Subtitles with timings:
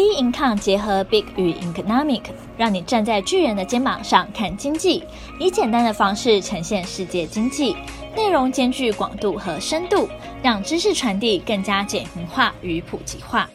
[0.00, 2.22] B Income 结合 Big 与 Economic，
[2.56, 5.04] 让你站在巨人的肩膀上看经济，
[5.38, 7.76] 以简单的方式呈现世界经济，
[8.16, 10.08] 内容兼具广度和深度，
[10.42, 13.46] 让知识传递更加简明化与普及化。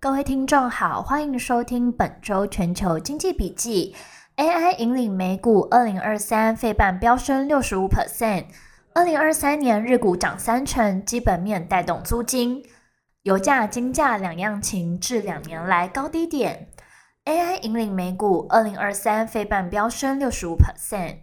[0.00, 3.94] 各位听众好，欢迎收听本周全球经济笔记。
[4.38, 8.46] AI 引领美股，二零二三费半飙升六十五 percent，
[8.94, 12.62] 二零二三年日股涨三成，基本面带动租金。
[13.22, 16.70] 油价、金价两样情，至两年来高低点。
[17.26, 21.16] AI 引领美股，二零二三费半飙升六十五 percent。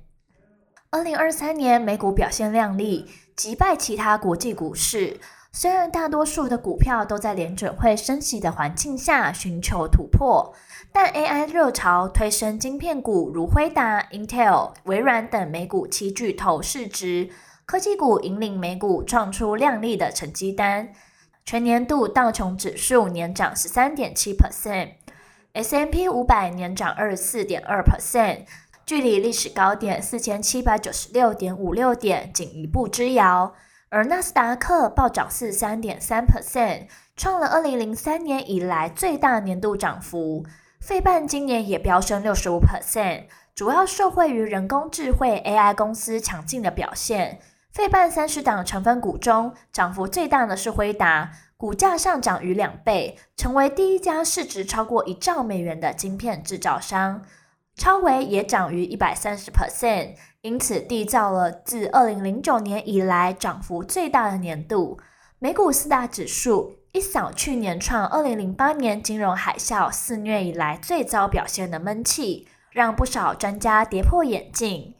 [0.92, 5.20] 二零二三年美股表现亮丽，击败其他国际股市。
[5.52, 10.54] 虽然大多数的股票都在联准会升息的环境下寻求突破，
[10.92, 17.32] 但 AI 热潮推升晶片股如辉达、Intel、微软等美股七巨头市值，
[17.66, 20.94] 科技股引领美股创出亮丽的成绩单。
[21.48, 28.40] 全年度道琼指数年涨十三点七 percent，S&P 五百年涨二十四点二 percent，
[28.86, 33.56] 距离历史高点四千七百九十六点五六点仅一步之遥。
[33.88, 40.46] 而纳斯达克暴涨四十三点三 percent，创了二零零三年以来最大年度涨幅。
[40.82, 47.40] 费半今年也飙升六十五 percent，主要受惠于人工智慧 AI 公司强劲的表现。
[47.78, 57.22] 费半三十档成分股中，涨幅最大的是辉达，股价上涨逾两倍，成为第一家市值超过一兆美元的晶片制造商。
[57.76, 65.00] 超微也涨逾一百三十 percent，因此缔造了自二零零九年以来涨幅最大的年度。
[65.38, 74.96] 美股四大指数一扫去年创二零零八年金融海啸肆虐以来最糟表现的闷气，让不少专家跌破眼镜。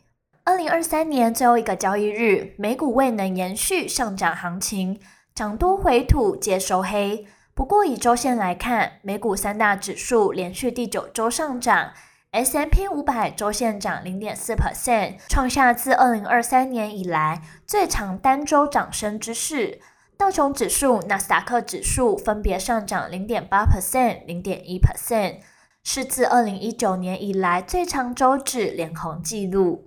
[0.48, 4.98] 二零二三年最后一个交易日，美股未能延续上涨行情，
[5.36, 7.28] 涨多回吐皆收黑。
[7.54, 11.92] 不过以周线来看，美股三大指数连续第九周上涨
[12.32, 19.82] ，S&P 五百周线涨零点四 percent，创下自二零二三年以来最长单周涨升之势。
[20.18, 25.40] 道琼指数、纳斯达克指数分别上涨零点八 percent、零点一 percent，
[25.84, 29.87] 是自二零一九年以来最长周指连红纪录。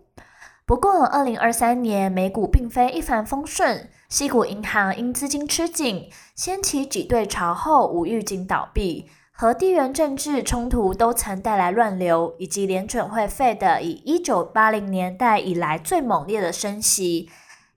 [0.71, 17.29] 不过，二零二三年美股并非一帆风顺，西谷银行因资金吃紧，掀起挤兑潮后无预警倒闭，和地缘政治冲突都曾带来乱流，以及联准会费的以一九八零年代以来最猛烈的升息，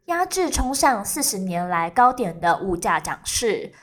[0.05, 3.73] 压制冲上四十年来高点的物价涨势，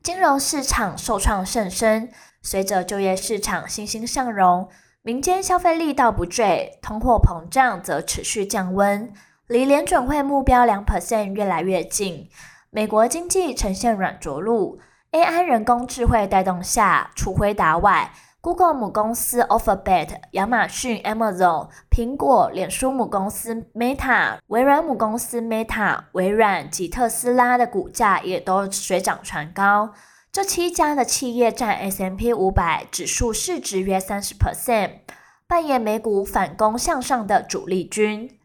[0.00, 2.12] 金融市场受创甚深。
[2.40, 4.68] 随着就业市场欣欣向荣。
[5.02, 9.12] 民间消费力道不坠，通货膨胀则持续降温，
[9.46, 12.28] 离联准会目标两 percent 越来越近。
[12.70, 14.80] 美国经济呈现软着陆
[15.12, 29.92] ，AI 人工智慧带动下，除辉达外，Google 母公司 Alphabet、亚马逊 Amazon、苹果、脸书母公司 Meta、微软母公司 Meta、微软及特斯拉的股价也都水涨船高。
[30.38, 35.00] 这七家的企业占 S&P 五百指数市值约三十 percent，
[35.48, 38.38] 扮演美股反攻向上的主力军。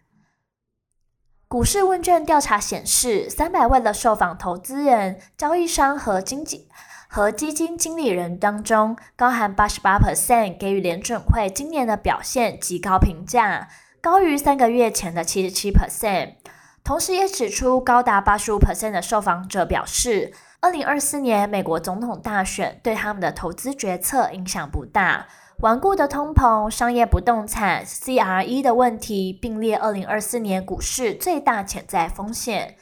[1.48, 6.68] 股市问卷调查显示，三百位的受访投资人、交易商和经济
[7.08, 13.68] 和基金经理人当中，高含八十八 percent 给予联准会今年的表现极高评价，
[14.02, 16.38] 高于三个月前的七十七 percent。
[16.84, 20.34] 同时，也指出高达八十五 percent 的受访者表示。
[20.64, 25.28] 二零二四年美国总统大选对他们的投资决策影响不大。
[25.58, 32.78] 顽固的通膨、商业不动产、CRE 的问题并列二零二四年股市最大潜在风险。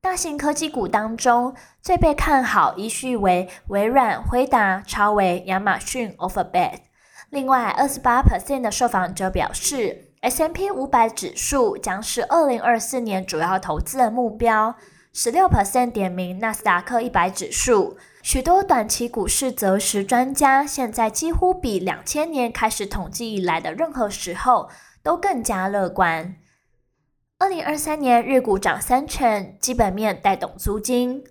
[0.00, 6.78] 大型科技股当中最被看好依序为微软、辉达、超微、亚马逊、Alphabet。
[7.28, 14.74] 另外，二十八 percent 的受访者表示，S&P 五百指数将是二零二四年主要投资的目标。
[15.12, 24.68] 十六 percent 点名纳斯达克一百指数，许多短期股市择时专家现在几乎比两千年开始统计以来的任何时候
[25.02, 26.36] 都更加乐观。
[27.38, 31.24] 二零二三年日股涨三成，基本面带动租金。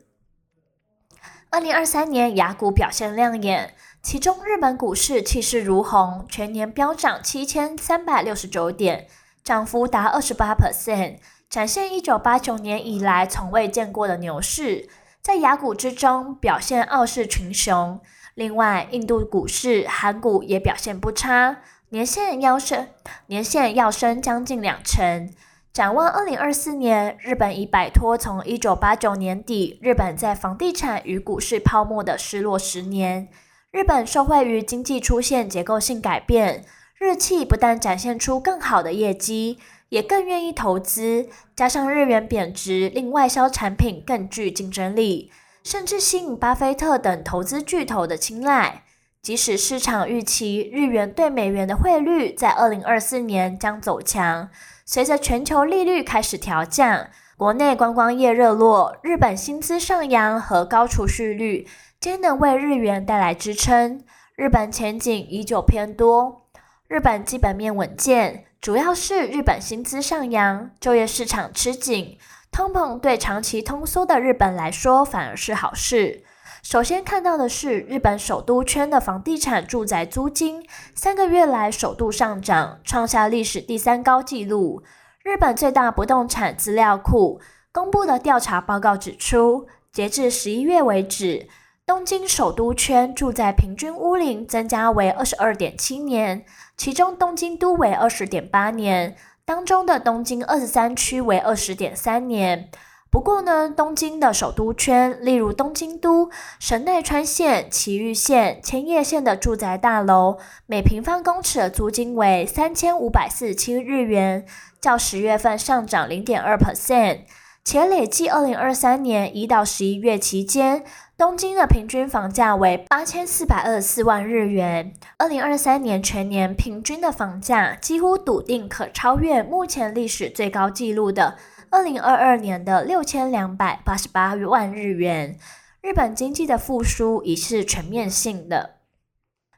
[1.52, 9.08] 二零二三年雅股表现亮眼，其中日本股市气势如虹，全年飙涨七千三百六十九点，
[9.44, 11.16] 涨幅达二十八 percent。
[11.50, 14.88] 展现一九八九年以来从未见过的牛市，
[15.24, 18.00] 在雅股之中表现傲视群雄。
[18.36, 21.58] 另外，印度股市、韩股也表现不差，
[21.90, 22.88] 年线要升，
[23.26, 25.34] 年线要升将近两成。
[25.74, 33.30] 展望二零二四年，日本已摆脱从一九八九年底日本在房地产与股市泡沫的失落十年。
[33.76, 36.64] 日本受惠于经济出现结构性改变，
[36.98, 41.28] 日企不但展现出更好的业绩，也更愿意投资。
[41.58, 45.30] 加上日元贬值，令外销产品更具竞争力，
[45.62, 48.84] 甚至吸引巴菲特等投资巨头的青睐。
[49.22, 54.50] 即使市场预期日元对美元的汇率在二零二四年将走强，
[54.86, 61.68] 随着全球利率开始调降，国内观光业热络，日本薪资上扬和高储蓄率
[62.06, 64.04] 皆能为日元带来支撑。
[64.36, 66.44] 日本前景依旧偏多。
[66.88, 72.20] 日本基本面稳健，主要是日本薪资上扬，就业市场吃紧，
[72.52, 76.22] 通膨对长期通缩的日本来说反而是好事。
[76.62, 80.64] 首先看到的是，日本首都圈的房地产住宅租金
[80.94, 84.84] 三个月来首度上涨，创下历史第三高纪录。
[85.24, 87.42] 日本最大不动产资料库
[87.72, 91.48] 公布的调查报告指出，截至十一月为止，
[91.88, 96.44] 东京首都圈住宅平均屋龄增加为二十二点七年，
[96.76, 99.16] 其中东京都为二十点八年，
[99.46, 102.72] 当中的东京二十三区为二十点三年。
[103.12, 114.44] 不过呢，东京的首都圈，例如东京都、神奈川县、埼玉县、千叶县的住宅大楼，每平方公尺的租金为三千五百四十七日元，
[114.82, 117.20] 较十月份上涨零点二 percent，
[117.64, 120.84] 且累计二零二三年一到十一月期间，
[121.18, 124.94] 东京的平均房价为八千四百二十四万日元。
[125.18, 131.38] 二零二三年全年平均的房价几乎笃定可超越目前历史最高纪录的。
[131.70, 135.38] 二零二二年的六千两百八十八万日元，
[135.80, 138.72] 日本经济的复苏已是全面性的。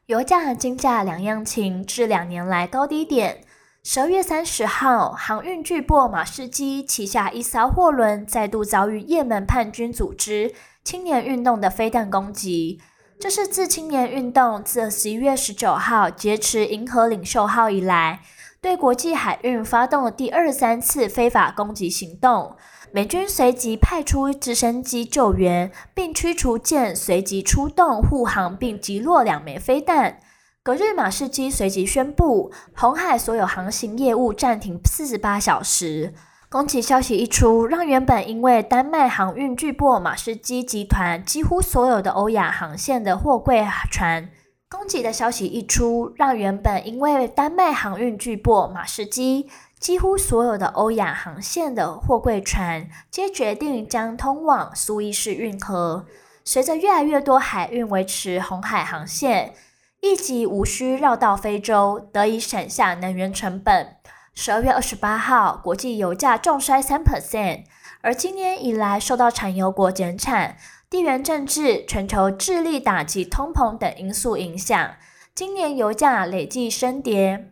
[0.06, 3.40] 油价和、金价两样情，至两年来高低点。
[3.82, 10.52] 十二月三十号，航运巨擘马士基旗下一艘货轮再度遭遇也门叛军组织
[10.88, 12.80] 青年运动的飞弹攻击，
[13.20, 18.22] 这是自青年运动自十一月十九号劫持银河领袖号以来，
[18.62, 22.56] 对国际海运发动的第二三次非法攻击行动，
[22.90, 30.20] 美军随即派出直升机救援，并驱逐舰随即出动护航，并击落两枚飞弹。
[30.62, 36.14] 隔日，马士基随即宣布，红海所有航行业务暂停四十八小时。
[36.50, 44.30] 攻击消息一出，让原本因为丹麦航运巨擘马士基集团几乎所有的欧亚航线的货柜船。
[44.70, 56.06] 攻击的消息一出，让原本因为丹麦航运巨擘马士基几乎所有的欧亚航线的货柜船，皆决定将通往苏伊士运河。
[56.46, 59.52] 随着越来越多海运维持红海航线，
[60.00, 63.96] 以及无需绕道非洲，得以省下能源成本。
[64.40, 67.64] 十二月二十八号，国际油价重摔三 percent，
[68.02, 70.56] 而今年以来受到产油国减产。
[70.88, 74.92] 地缘政治、全球致力打击通膨等因素影响，
[75.34, 77.50] 今年油价累计升跌，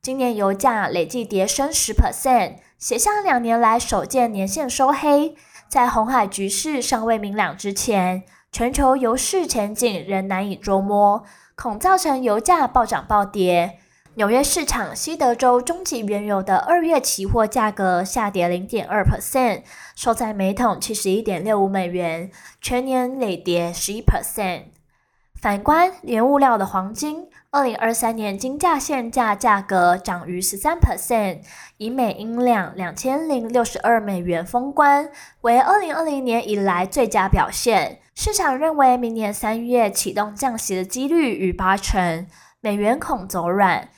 [0.00, 5.34] 今年油价累计跌升十 percent，写下两年来首见年线收黑。
[5.68, 8.22] 在红海局势尚未明朗之前，
[8.52, 11.24] 全球油市前景仍难以捉摸，
[11.56, 13.80] 恐造成油价暴涨暴跌。
[14.16, 19.62] 纽约市场西德州中级原油的二月期货价格下跌零点二 percent，
[19.96, 22.30] 收在每桶七十一点六五美元，
[22.60, 24.66] 全年累跌十一 percent。
[25.34, 31.40] 反观原物料的黄金，二零二三年金价现价价格涨逾十三 percent，
[31.78, 35.10] 以每英两两千零六十二美元封关，
[35.40, 37.98] 为二零二零年以来最佳表现。
[38.14, 42.28] 市场认为明年三月启动降息的几率逾八成，
[42.60, 43.88] 美元恐走软。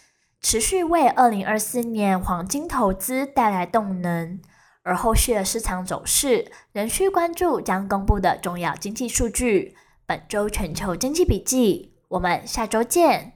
[0.49, 4.41] 持续为二零二四年黄金投资带来动能，
[4.85, 9.75] 而后续的市场走势仍需关注将公布的重要经济数据。
[10.07, 13.36] 本周全球经济笔记，我们下周见。